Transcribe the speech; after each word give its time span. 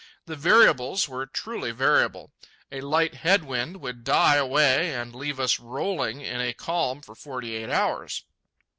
The 0.25 0.35
variables 0.35 1.07
were 1.07 1.27
truly 1.27 1.69
variable. 1.69 2.31
A 2.71 2.81
light 2.81 3.13
head 3.13 3.43
wind 3.43 3.81
would 3.81 4.03
die 4.03 4.37
away 4.37 4.95
and 4.95 5.13
leave 5.13 5.39
us 5.39 5.59
rolling 5.59 6.21
in 6.21 6.41
a 6.41 6.53
calm 6.55 7.01
for 7.03 7.13
forty 7.13 7.53
eight 7.55 7.69
hours. 7.69 8.23